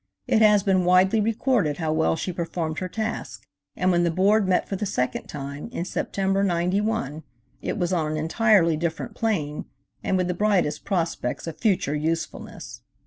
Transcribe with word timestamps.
It 0.25 0.41
has 0.41 0.63
been 0.63 0.83
widely 0.83 1.21
recorded 1.21 1.77
how 1.77 1.93
well 1.93 2.15
she 2.15 2.33
performed 2.33 2.79
her 2.79 2.89
task, 2.89 3.45
and 3.75 3.91
when 3.91 4.03
the 4.03 4.09
Board 4.09 4.47
met 4.47 4.67
for 4.67 4.75
the 4.75 4.87
second 4.87 5.27
time, 5.27 5.69
in 5.71 5.85
September, 5.85 6.43
'91, 6.43 7.21
it 7.61 7.77
was 7.77 7.93
on 7.93 8.09
an 8.09 8.17
entirely 8.17 8.75
different 8.75 9.13
plane, 9.13 9.65
and 10.03 10.17
with 10.17 10.27
the 10.27 10.33
brightest 10.33 10.85
prospects 10.85 11.45
of 11.45 11.59
future 11.59 11.93
usefulness. 11.93 12.81